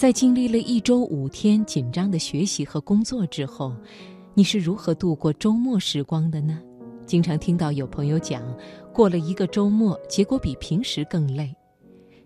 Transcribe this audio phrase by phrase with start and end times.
[0.00, 3.76] 在经历了一周五天紧张的学习和工作之后，
[4.32, 6.58] 你是如何度过周末时光的呢？
[7.04, 8.42] 经常听到有朋友讲，
[8.94, 11.54] 过了一个周末，结果比平时更累。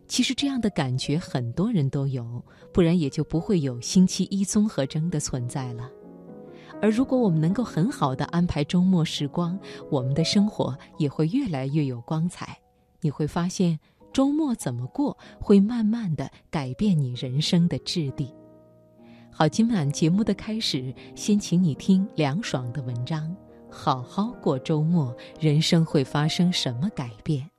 [0.07, 2.41] 其实这样的感觉很多人都有，
[2.73, 5.91] 不然也就不会有星期一综合征的存在了。
[6.80, 9.59] 而如果我们能够很好的安排周末时光，
[9.91, 12.56] 我们的生活也会越来越有光彩。
[13.00, 13.79] 你会发现，
[14.15, 18.33] 周末怎么过，会慢慢的改变你人生的质地。
[19.29, 23.35] 好，今晚节目的开始，先请你听凉爽的文章。
[23.69, 27.51] 好好过周末，人生会发生什么改变？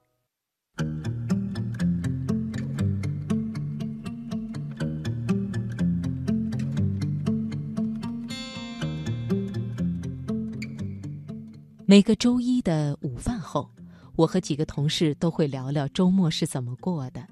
[11.85, 13.69] 每个周一的午饭后，
[14.15, 17.25] 我和几个同事都会聊聊周末是怎么过的。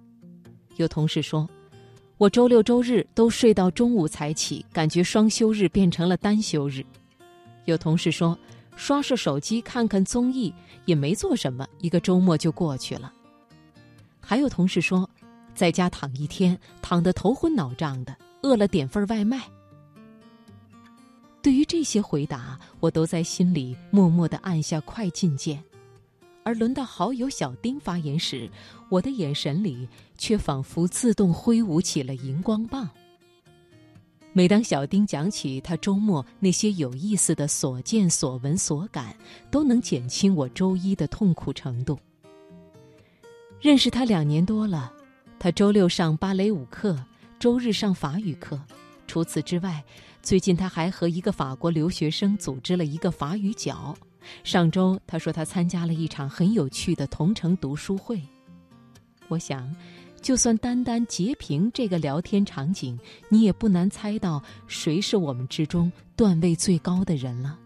[0.76, 1.48] 有同事说
[2.18, 6.86] ：“我周六周日都睡到中午才起，感觉双休日变成了单休日。”
[7.66, 8.38] 有同事说
[8.76, 10.54] ：“刷刷手机，看看综艺，
[10.86, 13.14] 也没做什么，一个周末就过去了。”
[14.20, 15.10] 还有同事说
[15.56, 19.42] ：“在家躺一天，躺得头昏脑胀的，饿了点份外卖。”
[21.42, 25.64] 对于这些回答，我都在心里默默地按下快进键。
[26.44, 28.50] 而轮到好友小丁发言时，
[28.90, 32.90] 我的眼神里却仿佛自动挥舞起了荧光棒。
[34.34, 39.16] 每当小丁讲起他周末那些有意思的所见所闻所感，
[39.52, 42.00] 都能减轻我周一的痛苦程度。
[43.62, 44.92] 认识他两年多了，
[45.40, 46.98] 他周六上芭蕾舞课，
[47.40, 48.60] 周日上法语课，
[49.08, 49.84] 除此之外。
[50.24, 53.94] 最近他还和一个法国留学生组织了一个法语角。
[54.44, 58.22] 上周他说他参加了一场很有趣的同城读书会。
[59.28, 59.74] 我想，
[60.22, 63.00] 就算单单截屏这个聊天场景，
[63.30, 67.58] 你也不难猜到谁是我们之中段位最高的人了。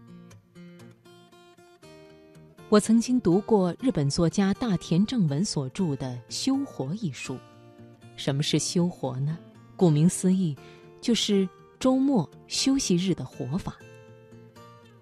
[2.68, 7.36] 我曾经读过日本作家大田正文所著的《修活》一书。
[8.16, 9.38] 什么是修活呢？
[9.76, 10.56] 顾名思义，
[11.00, 11.48] 就是。
[11.80, 13.76] 周末休息日的活法。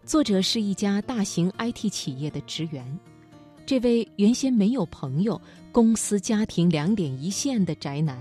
[0.07, 2.99] 作者是一家大型 IT 企业的职员，
[3.67, 5.39] 这位原先没有朋友、
[5.73, 8.17] 公司家庭两点一线的宅男，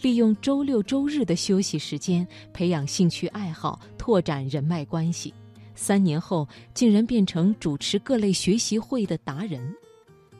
[0.00, 5.34] 利用周六周日的休息时间培养兴趣爱好，拓展人脉关系。
[5.74, 9.76] 三年后，竟然变成主持各类学习会的达人。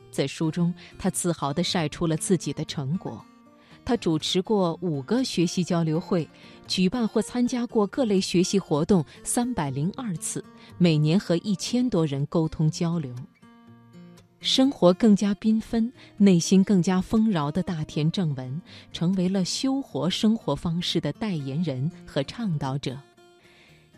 [0.09, 3.23] 在书中，他自豪地晒出了自己的成果。
[3.85, 6.27] 他主持过五个学习交流会，
[6.67, 10.43] 举办或参加过各类学习活动三百零二次，
[10.77, 13.15] 每年和一千多人沟通交流。
[14.39, 18.61] 生活更加缤纷，内心更加丰饶的大田正文，
[18.93, 22.95] 成为了修活生活方式的代言人和倡导者。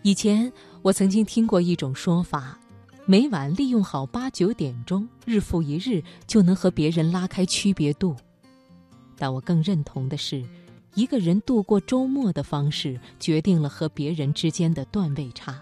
[0.02, 0.50] 以前
[0.82, 2.58] 我曾经听过一种说法：
[3.06, 8.16] 每晚利用好八九点钟，日复一日，就能和别人拉开区别度。
[9.18, 10.42] 但我更认同的是，
[11.00, 15.58] 一个人度过周末的方式，决定了和别人之间的段位差。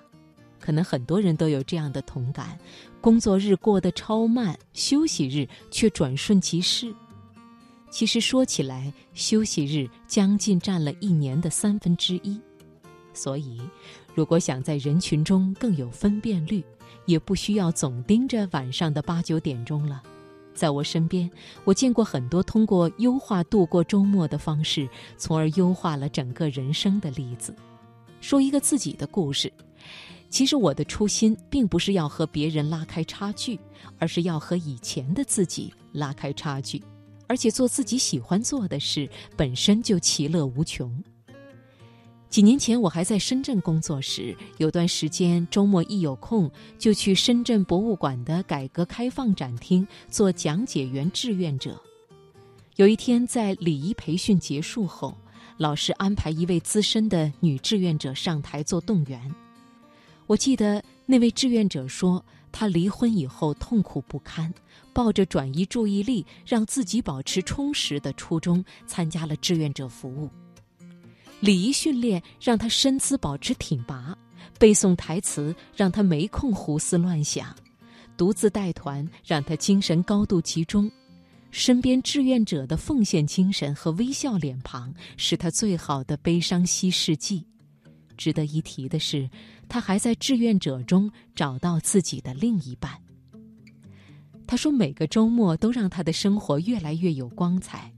[0.60, 2.58] 可能很多人都有这样的同感：
[3.00, 6.92] 工作日过得超慢，休息日却转瞬即逝。
[7.92, 12.42] 其实说起来，休息日将近占了一年的三分之一。
[13.14, 13.62] 所以，
[14.16, 16.66] 如果想在人群中更有分辨率，
[17.06, 20.02] 也不需要总盯着晚上的八九点钟了。
[20.58, 21.30] 在我身边，
[21.64, 27.56] 我见过很多通过优化度过周末的方式，从而优化了整个人生的例子。
[28.22, 29.54] 说一个自己的故事，
[30.32, 33.60] 其实我的初心并不是要和别人拉开差距，
[34.00, 36.82] 而是要和以前的自己拉开差距，
[37.28, 40.92] 而且做自己喜欢做的事，本身就其乐无穷。
[42.30, 51.82] 几年前，我还在深圳工作时，有段时间周末一有空就去深圳博物馆的改革开放展厅做讲解员志愿者。
[52.76, 55.18] 有一天，在礼仪培训结束后，
[55.58, 59.34] 老师安排一位资深的女志愿者上台做动员。
[60.28, 64.54] 我记得那位志愿者说，她离婚以后痛苦不堪，
[64.94, 70.30] 抱着转移注意力、让自己保持充实的初衷，参加了志愿者服务。
[71.40, 74.18] 礼仪训练让他身姿保持挺拔，
[74.58, 77.56] 背诵台词让他没空胡思乱想，
[78.18, 80.92] 独自带团让他精神高度集中，
[81.52, 87.46] 身边志愿者的奉献精神和微笑脸庞是他最好的悲伤稀释剂。
[88.18, 89.30] 值得一提的是，
[89.70, 92.92] 他还在志愿者中找到自己的另一半。
[94.48, 97.94] 他说，每个周末都让他的生活越来越有光彩。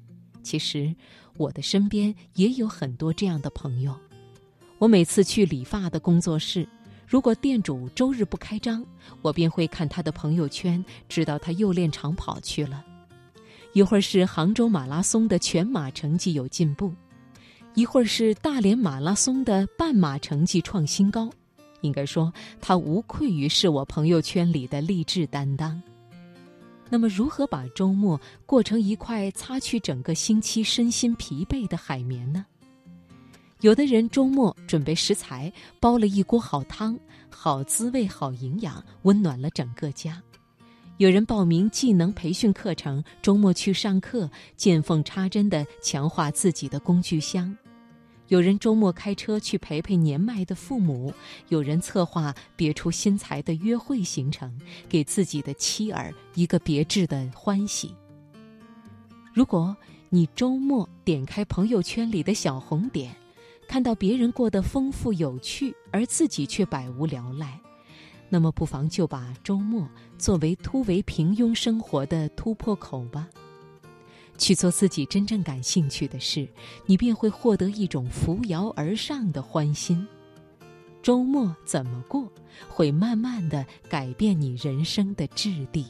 [0.49, 0.91] 其实，
[1.37, 3.95] 我的身边也有很多这样的朋友。
[4.79, 6.67] 我每次去理发的工作室，
[7.05, 8.83] 如果店主周日不开张，
[9.21, 12.83] 我便会看他的朋友圈，知道他又练长跑去了。
[13.73, 16.91] 一会儿是杭州马拉松的全马成绩有进步，
[17.75, 21.29] 一会儿是大连马拉松的半马成绩创新高。
[21.81, 25.79] 应该说，他无愧于是我朋友圈里的励志担当。
[26.89, 32.45] 那么，如何把周末过成一块擦去整个星期身心疲惫的海绵呢？
[33.61, 36.97] 有的人周末准备食材，煲了一锅好汤，
[37.29, 40.13] 好滋味，好营养，温暖了整个家；
[40.97, 47.55] 有人报名技能培训课程，周末去上课，见缝插针地强化自己的工具箱。
[48.29, 51.11] 有人周末开车去陪陪年迈的父母，
[51.47, 54.55] 有人策划别出心裁的约会行程，
[54.87, 57.95] 给自己的妻儿一个别致的欢喜。
[59.33, 59.75] 如果
[60.09, 63.15] 你周末点开朋友圈里的小红点，
[63.67, 67.59] 看到别人过得丰富有趣，而自己却百无聊赖，
[68.29, 69.89] 那么不妨就把周末
[70.19, 73.27] 作为突围平庸生活的突破口吧。
[74.39, 76.47] 去做自己真正感兴趣的事，
[76.87, 80.07] 你便会获得一种扶摇而上的欢心。
[81.03, 82.27] 周末怎么过，
[82.67, 85.85] 会慢慢的改变你人生的质地。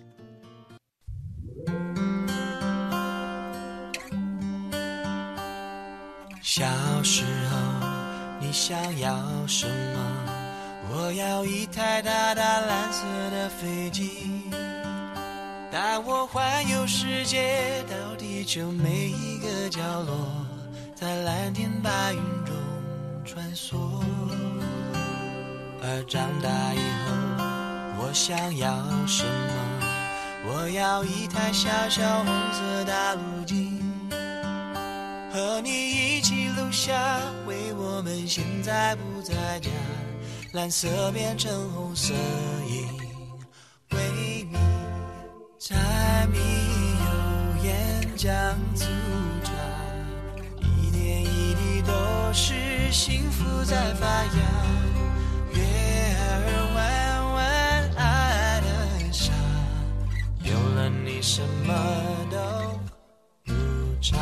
[6.42, 6.66] 小
[7.04, 7.58] 时候，
[8.42, 10.36] 你想要什么？
[10.92, 14.10] 我要一台大大蓝色的飞机。
[15.72, 20.16] 带我环游世界，到地球每一个角落，
[20.96, 22.56] 在蓝天白云中
[23.24, 23.78] 穿梭。
[25.82, 27.14] 而长大以后，
[28.02, 28.76] 我想要
[29.06, 30.50] 什么？
[30.52, 33.80] 我要一台小小红色大陆机，
[35.32, 39.70] 和你一起录下为我们现在不在家，
[40.54, 42.16] 蓝色变成红色
[42.68, 43.09] 影。
[45.70, 45.76] 柴
[46.32, 48.34] 米油盐酱
[48.74, 48.86] 醋
[49.44, 49.52] 茶，
[50.82, 51.94] 一点一滴都
[52.34, 54.32] 是幸福在发芽。
[55.54, 55.62] 月
[56.18, 57.38] 儿弯弯
[57.98, 58.68] 爱的
[59.14, 59.32] 傻，
[60.42, 61.72] 有了你什么
[62.32, 62.80] 都
[63.46, 63.54] 不
[64.02, 64.18] 差。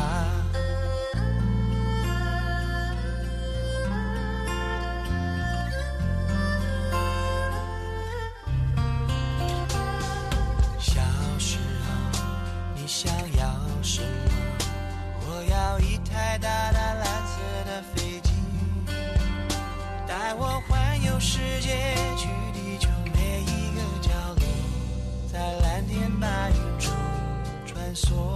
[27.98, 28.27] 小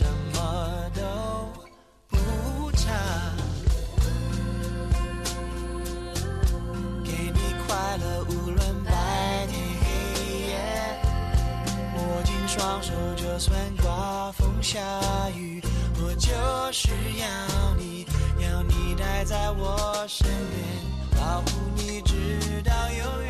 [0.00, 1.02] 什么都
[2.08, 2.88] 不差，
[7.04, 9.84] 给你快乐，无论白天黑
[10.48, 10.56] 夜。
[11.96, 14.80] 握紧双手，就算刮风下
[15.36, 15.62] 雨，
[16.02, 16.30] 我就
[16.72, 16.88] 是
[17.18, 18.06] 要你，
[18.38, 23.29] 要你待在我身边，保护你直到永远。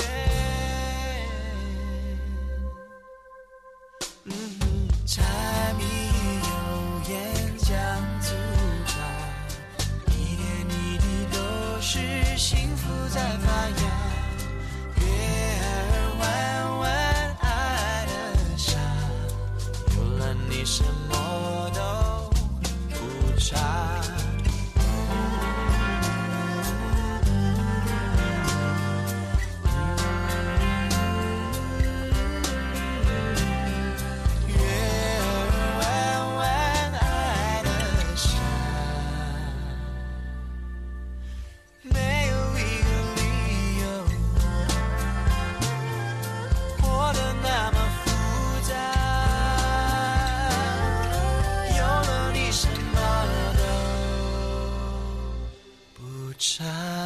[56.61, 57.00] side.